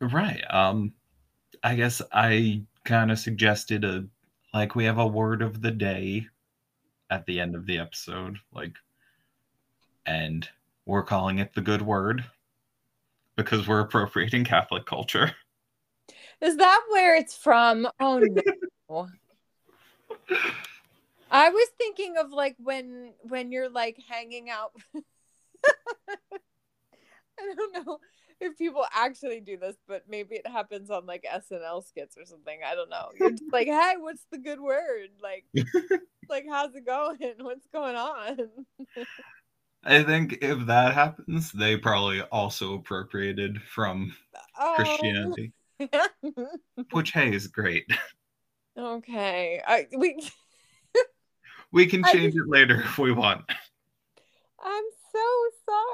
[0.00, 0.42] right.
[0.50, 0.92] Um
[1.62, 4.04] I guess I kind of suggested a
[4.54, 6.26] like we have a word of the day
[7.10, 8.74] at the end of the episode like
[10.06, 10.48] and
[10.86, 12.24] we're calling it the good word
[13.36, 15.34] because we're appropriating Catholic culture.
[16.40, 17.88] Is that where it's from?
[18.00, 19.08] Oh no.
[21.30, 24.72] I was thinking of like when when you're like hanging out.
[27.40, 27.98] I don't know
[28.40, 32.58] if people actually do this, but maybe it happens on like SNL skits or something.
[32.66, 33.08] I don't know.
[33.18, 35.08] You're just like, hey, what's the good word?
[35.22, 35.44] Like,
[36.28, 37.18] like how's it going?
[37.40, 38.38] What's going on?
[39.84, 44.12] I think if that happens, they probably also appropriated from
[44.58, 44.74] Oh.
[44.76, 45.52] Christianity,
[46.92, 47.90] which hey is great.
[48.78, 49.62] okay.
[49.66, 50.28] I we
[51.72, 53.42] We can I- change it later if we want.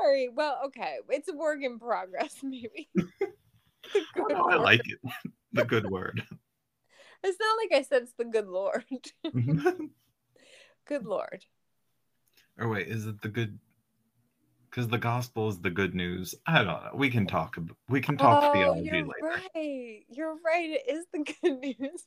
[0.06, 0.28] Sorry.
[0.28, 0.98] Well, okay.
[1.10, 2.88] It's a work in progress, maybe.
[2.96, 4.98] Oh, no, I like it.
[5.52, 6.22] The good word.
[7.22, 8.84] It's not like I said it's the good Lord.
[9.24, 9.86] Mm-hmm.
[10.86, 11.46] good Lord.
[12.58, 13.58] or wait, is it the good?
[14.68, 16.34] Because the gospel is the good news.
[16.46, 16.90] I don't know.
[16.92, 17.56] We can talk.
[17.88, 19.40] We can talk oh, theology you're later.
[19.54, 20.04] right.
[20.10, 20.70] You're right.
[20.72, 22.04] It is the good news.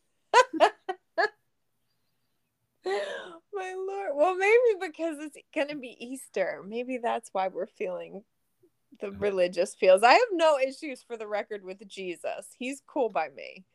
[3.54, 4.12] My lord.
[4.16, 6.64] Well, maybe because it's gonna be Easter.
[6.66, 8.24] Maybe that's why we're feeling
[9.02, 10.04] the religious feels.
[10.04, 12.48] I have no issues for the record with Jesus.
[12.58, 13.66] He's cool by me.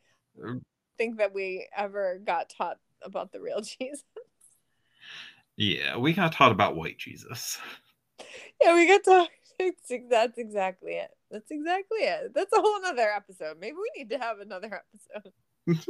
[0.42, 0.54] Uh,
[0.98, 4.04] think that we ever got taught about the real Jesus.
[5.56, 7.58] Yeah, we got taught about white Jesus.
[8.60, 9.30] yeah, we got taught.
[10.10, 11.10] That's exactly it.
[11.30, 12.32] That's exactly it.
[12.34, 13.58] That's a whole nother episode.
[13.60, 14.82] Maybe we need to have another
[15.66, 15.84] episode.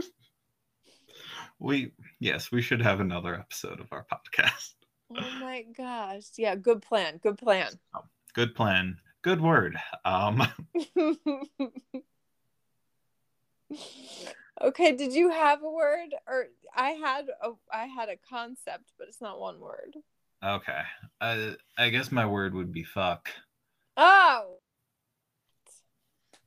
[1.64, 4.74] We yes, we should have another episode of our podcast.
[5.10, 6.24] Oh my gosh.
[6.36, 7.16] Yeah, good plan.
[7.22, 7.70] Good plan.
[8.34, 8.98] Good plan.
[9.22, 9.76] Good word.
[10.04, 10.42] Um,
[14.62, 19.08] okay, did you have a word or I had a I had a concept, but
[19.08, 19.94] it's not one word.
[20.44, 20.80] okay.
[21.20, 23.30] Uh, I guess my word would be fuck.
[23.96, 24.56] Oh,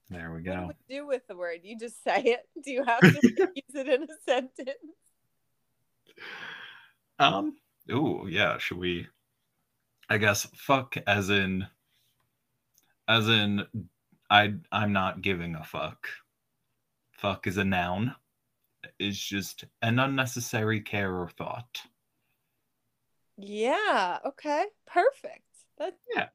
[0.10, 0.68] There we what do go.
[0.90, 1.62] we do with the word?
[1.64, 2.48] You just say it.
[2.64, 4.76] Do you have to use it in a sentence?
[7.20, 7.56] Um.
[7.92, 8.60] Ooh, yeah.
[8.60, 9.08] Should we?
[10.08, 11.66] I guess fuck as in.
[13.08, 13.66] As in,
[14.30, 16.08] I I'm not giving a fuck.
[17.14, 18.14] Fuck is a noun.
[19.00, 21.82] It's just an unnecessary care or thought.
[23.38, 24.20] Yeah.
[24.26, 24.66] Okay.
[24.86, 25.44] Perfect.
[25.78, 26.28] That's Yeah.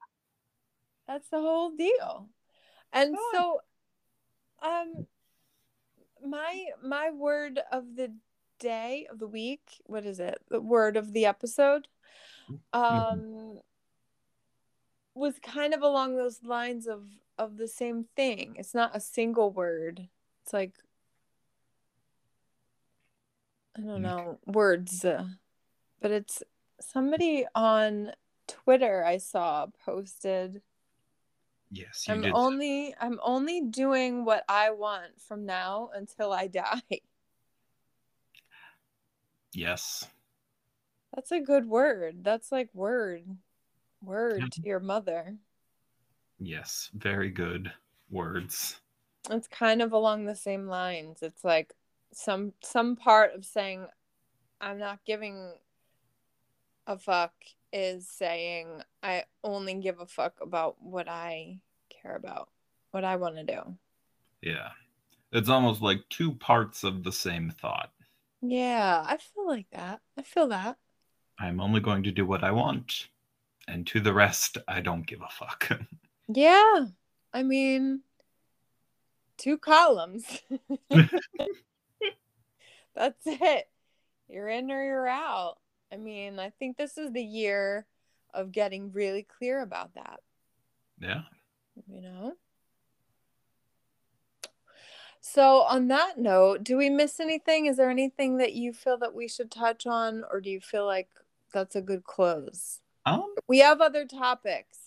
[1.07, 2.29] That's the whole deal.
[2.92, 3.61] And so,
[4.62, 5.07] um,
[6.25, 8.14] my my word of the
[8.62, 9.83] day of the week.
[9.87, 10.38] What is it?
[10.48, 11.88] The word of the episode.
[12.72, 13.59] Um,
[15.14, 17.05] was kind of along those lines of
[17.38, 18.55] of the same thing.
[18.59, 20.09] It's not a single word.
[20.42, 20.75] It's like
[23.77, 26.42] I don't know words, but it's
[26.81, 28.12] somebody on
[28.46, 30.62] Twitter I saw posted.
[31.70, 32.33] Yes, you I'm did.
[32.35, 37.01] only I'm only doing what I want from now until I die.
[39.52, 40.08] Yes.
[41.14, 42.24] That's a good word.
[42.24, 43.24] That's like word.
[44.02, 44.48] Word Yeah.
[44.50, 45.36] to your mother.
[46.38, 46.90] Yes.
[46.94, 47.72] Very good
[48.10, 48.80] words.
[49.30, 51.22] It's kind of along the same lines.
[51.22, 51.74] It's like
[52.12, 53.86] some some part of saying
[54.60, 55.52] I'm not giving
[56.86, 57.32] a fuck
[57.72, 62.48] is saying I only give a fuck about what I care about,
[62.90, 63.76] what I want to do.
[64.40, 64.70] Yeah.
[65.30, 67.92] It's almost like two parts of the same thought.
[68.42, 70.00] Yeah, I feel like that.
[70.18, 70.76] I feel that.
[71.38, 73.09] I'm only going to do what I want.
[73.68, 75.70] And to the rest, I don't give a fuck.
[76.28, 76.87] Yeah.
[77.35, 78.02] I mean,
[79.37, 80.24] two columns.
[82.94, 83.68] That's it.
[84.28, 85.59] You're in or you're out.
[85.92, 87.87] I mean, I think this is the year
[88.33, 90.20] of getting really clear about that,
[91.00, 91.22] yeah.
[91.87, 92.35] you know?
[95.24, 97.66] So, on that note, do we miss anything?
[97.66, 100.85] Is there anything that you feel that we should touch on, or do you feel
[100.85, 101.08] like
[101.54, 102.80] that's a good close?
[103.06, 104.78] Um, We have other topics.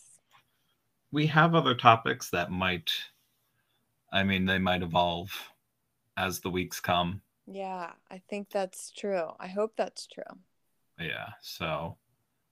[1.12, 2.92] we have other topics that might,
[4.12, 5.32] I mean, they might evolve
[6.18, 7.22] as the weeks come.
[7.48, 9.30] Yeah, I think that's true.
[9.40, 10.24] I hope that's true.
[11.00, 11.30] Yeah.
[11.42, 11.96] So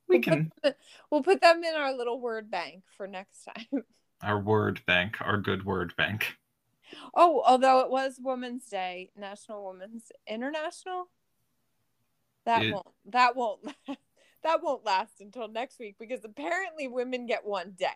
[0.07, 0.73] we We'll put can, them-
[1.11, 3.83] we'll put them in our little word bank for next time.
[4.21, 6.37] our word bank, our good word bank.
[7.13, 11.09] Oh, although it was Women's Day, National Women's International.
[12.45, 13.61] That It- won't that won't
[14.43, 17.87] that won't last until next week because apparently women get one day.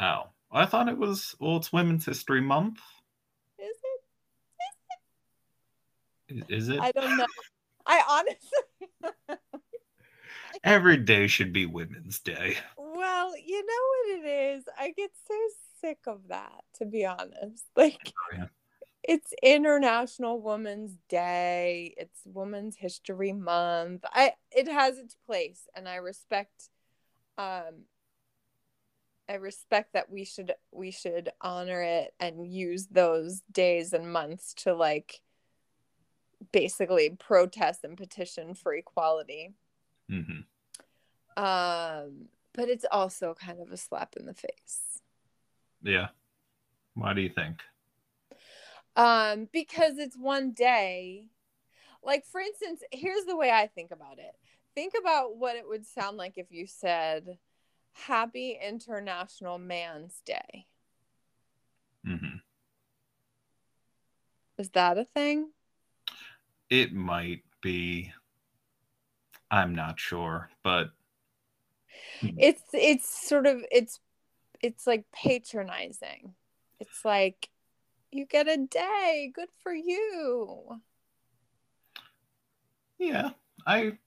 [0.00, 2.80] Oh, I thought it was, well, it's Women's History Month.
[3.58, 3.76] Is
[6.30, 6.44] it?
[6.48, 6.80] I- Is it?
[6.80, 7.26] I don't know.
[7.86, 9.38] I honestly
[10.64, 12.56] Every day should be Women's Day.
[12.76, 14.64] well, you know what it is?
[14.78, 15.34] I get so
[15.80, 17.64] sick of that, to be honest.
[17.76, 18.46] Like yeah.
[19.02, 21.94] it's International Women's Day.
[21.96, 24.04] It's Women's History Month.
[24.12, 26.68] I it has its place and I respect
[27.38, 27.84] um
[29.28, 34.54] I respect that we should we should honor it and use those days and months
[34.64, 35.20] to like
[36.52, 39.54] basically protest and petition for equality.
[40.10, 41.42] Mm-hmm.
[41.42, 44.89] Um but it's also kind of a slap in the face.
[45.82, 46.08] Yeah.
[46.94, 47.60] Why do you think?
[48.96, 51.28] Um, because it's one day.
[52.02, 54.34] Like, for instance, here's the way I think about it.
[54.74, 57.38] Think about what it would sound like if you said,
[57.92, 60.66] Happy International Man's Day.
[62.06, 62.36] Mm-hmm.
[64.58, 65.50] Is that a thing?
[66.68, 68.12] It might be.
[69.50, 70.90] I'm not sure, but
[72.22, 74.00] It's it's sort of it's
[74.62, 76.34] it's like patronizing.
[76.80, 77.50] It's like
[78.12, 80.80] you get a day, good for you.
[82.98, 83.30] yeah,
[83.66, 83.98] I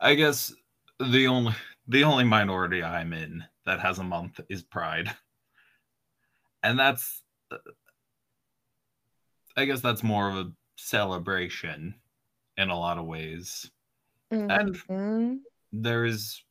[0.00, 0.52] I guess
[0.98, 1.54] the only
[1.86, 5.14] the only minority I'm in that has a month is Pride.
[6.62, 7.22] And that's
[9.56, 12.00] I guess that's more of a celebration
[12.56, 13.70] in a lot of ways.
[14.30, 15.42] And Mhm.
[15.72, 16.42] there is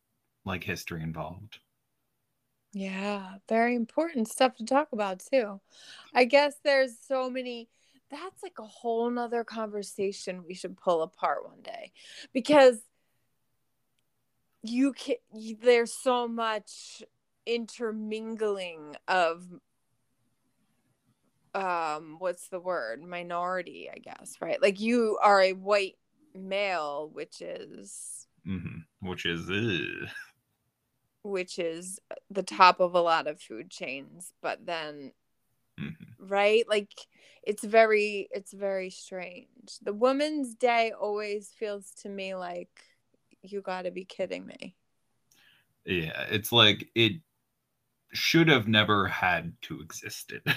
[0.45, 1.59] like history involved.
[2.73, 5.59] Yeah, very important stuff to talk about too.
[6.13, 7.69] I guess there's so many
[8.09, 11.91] that's like a whole nother conversation we should pull apart one day
[12.33, 12.79] because
[14.63, 15.15] you can
[15.61, 17.03] there's so much
[17.45, 19.45] intermingling of
[21.53, 25.97] um what's the word minority i guess right like you are a white
[26.35, 29.49] male which is hmm Which is.
[31.27, 31.99] Which is
[32.29, 35.11] the top of a lot of food chains but then
[35.77, 36.17] Mhm.
[36.19, 36.91] right like
[37.43, 42.69] it's very it's very strange the women's day always feels to me like
[43.43, 44.75] you got to be kidding me
[45.85, 47.21] Yeah, it's like it
[48.13, 50.43] should have never had to existed.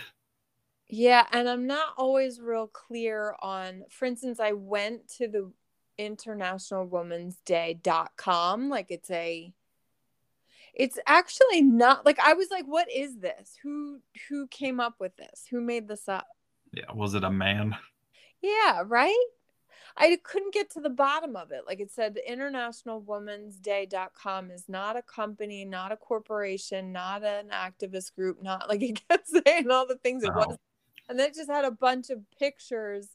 [0.88, 5.52] yeah and i'm not always real clear on for instance i went to the
[5.98, 9.52] international women's day.com like it's a
[10.74, 15.16] it's actually not like i was like what is this who who came up with
[15.16, 16.26] this who made this up
[16.72, 17.76] yeah, was it a man?
[18.40, 19.26] Yeah, right?
[19.96, 21.62] I couldn't get to the bottom of it.
[21.66, 27.24] Like it said, the International Women's Day.com is not a company, not a corporation, not
[27.24, 30.36] an activist group, not like it kept saying all the things it No.
[30.36, 30.56] was.
[31.08, 33.08] And then it just had a bunch of pictures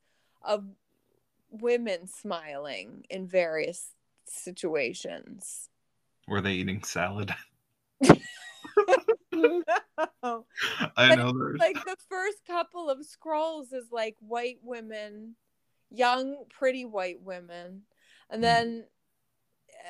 [0.43, 0.66] of
[1.49, 3.91] women smiling in various
[4.26, 5.70] situations.
[6.28, 7.34] Were they eating salad?
[9.32, 10.46] no.
[10.98, 15.36] I know there's like the first couple of scrolls is like white women
[15.92, 17.84] young pretty white women
[18.30, 18.44] and Mm.
[18.44, 18.86] then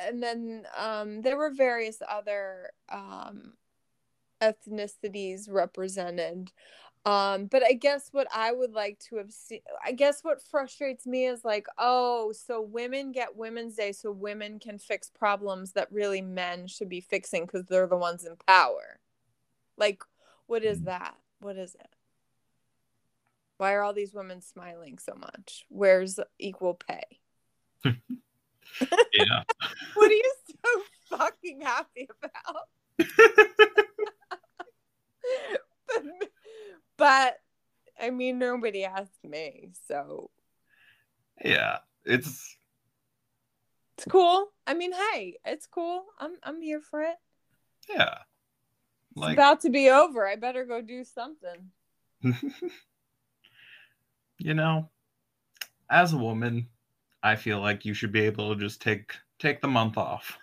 [0.06, 3.54] and then um there were various other um
[4.42, 6.52] ethnicities represented
[7.06, 11.06] um but i guess what i would like to have seen i guess what frustrates
[11.06, 15.92] me is like oh so women get women's day so women can fix problems that
[15.92, 19.00] really men should be fixing because they're the ones in power.
[19.78, 20.02] Like
[20.48, 20.86] what is Mm.
[20.86, 21.16] that?
[21.40, 21.96] What is it?
[23.58, 25.66] Why are all these women smiling so much?
[25.70, 27.20] Where's equal pay?
[29.14, 29.44] Yeah.
[29.94, 30.82] what are you so
[31.18, 32.68] fucking happy about
[36.98, 37.38] but,
[38.00, 40.30] I mean, nobody asked me, so
[41.44, 41.80] Yeah.
[42.06, 42.58] It's
[43.98, 44.48] it's cool.
[44.68, 46.06] I mean, hey, it's cool.
[46.20, 47.16] I'm I'm here for it.
[47.90, 48.20] yeah.
[49.16, 50.28] It's Like about to be over.
[50.28, 51.72] I better go do something.
[54.40, 54.90] you know,
[55.90, 56.68] as a woman,
[57.24, 60.38] I feel like you should be able to just take take the month off.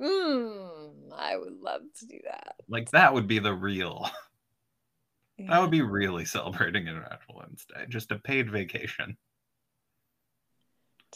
[0.00, 2.56] Mm, I would love to do that.
[2.68, 4.10] Like that would be the real.
[5.38, 7.84] That would be really celebrating International Women's Day.
[7.88, 9.16] Just a paid vacation.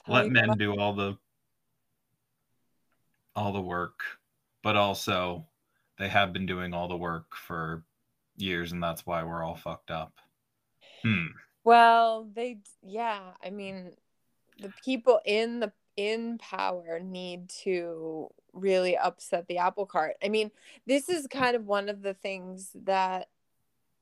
[0.04, 1.16] Tell Let men do all the
[3.34, 4.00] all the work,
[4.62, 5.46] but also
[5.98, 7.84] they have been doing all the work for
[8.36, 10.14] years, and that's why we're all fucked up.
[11.02, 11.26] Hmm.
[11.64, 13.92] Well, they yeah, I mean,
[14.60, 20.16] the people in the in power need to really upset the apple cart.
[20.22, 20.50] I mean,
[20.86, 23.28] this is kind of one of the things that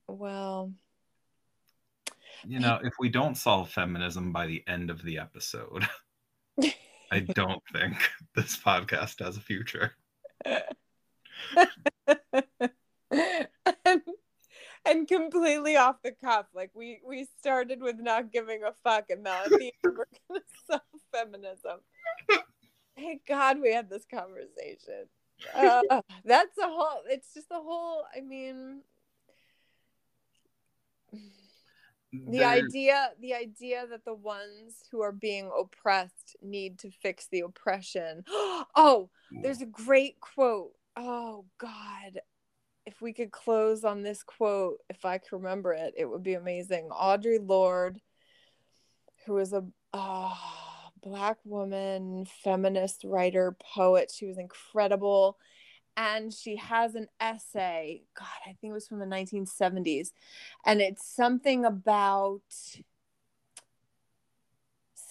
[0.07, 0.71] well,
[2.45, 5.87] You know, if we don't solve feminism by the end of the episode,
[7.11, 7.95] I don't think
[8.35, 9.93] this podcast has a future.
[13.85, 14.01] and,
[14.85, 16.45] and completely off the cuff.
[16.53, 20.05] Like we we started with not giving a fuck, and now at the end we're
[20.29, 20.81] gonna solve
[21.13, 21.79] feminism.
[22.95, 25.07] Thank God we had this conversation.
[25.53, 27.01] Uh, that's a whole.
[27.09, 28.05] It's just a whole.
[28.15, 28.81] I mean,
[32.27, 37.41] the idea the idea that the ones who are being oppressed need to fix the
[37.41, 38.23] oppression.
[38.29, 39.09] oh,
[39.41, 40.71] there's a great quote.
[40.95, 42.21] Oh God.
[42.85, 46.35] If we could close on this quote, if I could remember it, it would be
[46.35, 46.89] amazing.
[46.91, 47.99] Audre Lorde,
[49.25, 50.37] who is a oh,
[51.01, 54.11] black woman, feminist writer, poet.
[54.13, 55.37] She was incredible.
[55.97, 58.03] And she has an essay.
[58.17, 60.11] God, I think it was from the 1970s.
[60.65, 62.41] And it's something about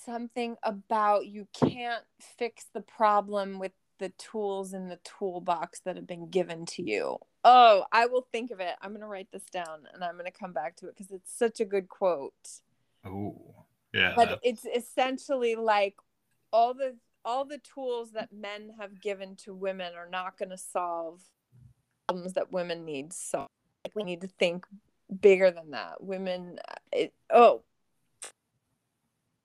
[0.05, 6.07] something about you can't fix the problem with the tools in the toolbox that have
[6.07, 7.18] been given to you.
[7.45, 8.74] Oh, I will think of it.
[8.82, 11.12] I'm going to write this down and I'm going to come back to it because
[11.12, 12.61] it's such a good quote.
[13.05, 13.41] Oh,
[13.93, 14.12] yeah.
[14.16, 15.95] But it's essentially like
[16.53, 20.59] all the all the tools that men have given to women are not going to
[20.59, 21.22] solve
[22.07, 23.51] problems that women need solved.
[23.85, 24.66] Like we need to think
[25.20, 26.03] bigger than that.
[26.03, 27.62] Women, uh, it, oh,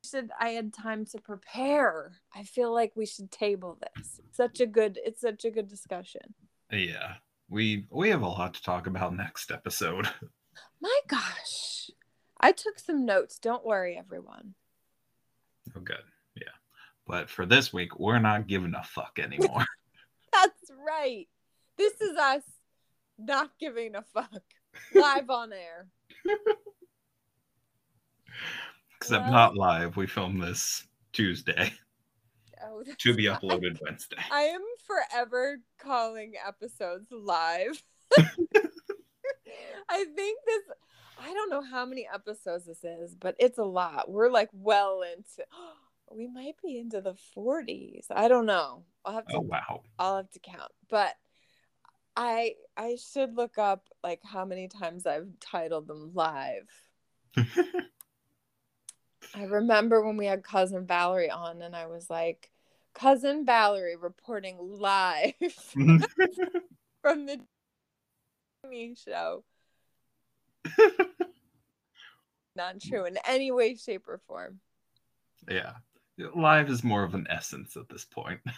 [0.03, 2.13] should I had time to prepare.
[2.35, 4.19] I feel like we should table this.
[4.31, 6.33] such a good it's such a good discussion.
[6.71, 7.15] Yeah.
[7.49, 10.07] We we have a lot to talk about next episode.
[10.81, 11.91] My gosh.
[12.39, 13.37] I took some notes.
[13.39, 14.55] Don't worry everyone.
[15.75, 16.03] Oh good.
[17.09, 19.65] But for this week, we're not giving a fuck anymore.
[20.31, 21.27] That's right.
[21.75, 22.43] This is us
[23.17, 24.43] not giving a fuck
[24.93, 25.87] live on air.
[28.97, 29.97] Except well, not live.
[29.97, 31.73] We filmed this Tuesday.
[32.63, 33.79] Oh, to be uploaded.
[33.81, 34.17] Wednesday.
[34.31, 37.81] I am forever calling episodes live.
[39.89, 40.63] I think this
[41.19, 44.11] I don't know how many episodes this is, but it's a lot.
[44.11, 45.43] We're like well into
[46.11, 48.07] we might be into the 40s.
[48.09, 48.83] I don't know.
[49.05, 49.81] I'll have oh, to Oh wow.
[49.97, 50.71] I'll have to count.
[50.89, 51.15] But
[52.15, 56.69] I I should look up like how many times I've titled them live.
[59.35, 62.49] I remember when we had cousin Valerie on, and I was like,
[62.93, 65.33] cousin Valerie reporting live
[67.01, 67.39] from the
[68.67, 69.43] me show.
[72.55, 74.59] Not true in any way, shape, or form.
[75.49, 75.73] Yeah.
[76.35, 78.39] Live is more of an essence at this point.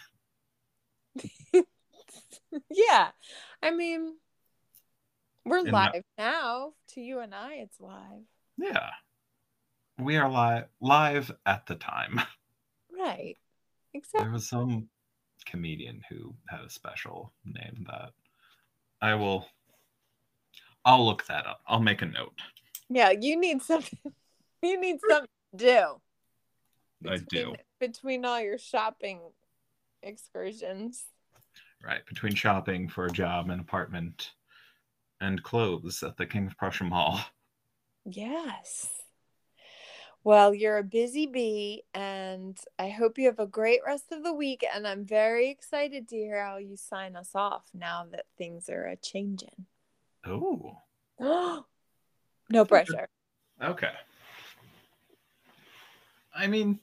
[2.70, 3.08] yeah.
[3.62, 4.16] I mean,
[5.44, 6.72] we're live now.
[6.94, 8.24] To you and I, it's live.
[8.58, 8.90] Yeah
[9.98, 12.20] we are live live at the time.
[12.94, 13.36] Right.
[13.94, 14.22] Exactly.
[14.22, 14.88] There was some
[15.44, 18.10] comedian who had a special name that
[19.00, 19.48] I will
[20.84, 21.62] I'll look that up.
[21.66, 22.34] I'll make a note.
[22.88, 23.98] Yeah, you need something
[24.62, 26.00] you need something to do.
[27.02, 27.54] Between, I do.
[27.80, 29.20] Between all your shopping
[30.02, 31.04] excursions.
[31.84, 32.04] Right.
[32.06, 34.32] Between shopping for a job, and apartment,
[35.20, 37.20] and clothes at the King of Prussia Mall.
[38.04, 38.88] Yes.
[40.24, 44.32] Well, you're a busy bee, and I hope you have a great rest of the
[44.32, 44.64] week.
[44.72, 48.84] And I'm very excited to hear how you sign us off now that things are
[48.84, 49.66] a changing.
[50.24, 50.76] Oh.
[51.18, 53.08] no pressure.
[53.60, 53.90] Okay.
[56.34, 56.78] I mean,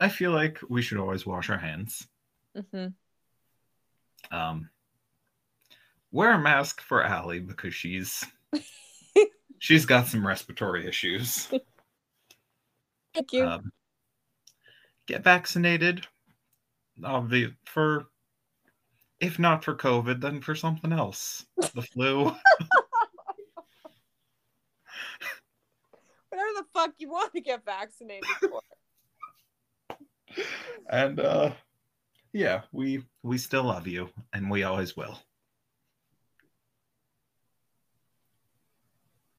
[0.00, 2.08] I feel like we should always wash our hands.
[2.56, 2.86] Mm-hmm.
[4.34, 4.70] Um,
[6.10, 8.24] wear a mask for Allie because she's
[9.58, 11.48] she's got some respiratory issues.
[13.14, 13.44] Thank you.
[13.44, 13.70] Um,
[15.06, 16.06] get vaccinated.
[16.96, 18.06] the for
[19.20, 21.44] if not for COVID, then for something else.
[21.74, 22.24] The flu.
[26.30, 28.62] Whatever the fuck you want to get vaccinated for.
[30.90, 31.52] And uh
[32.32, 35.18] yeah, we we still love you and we always will.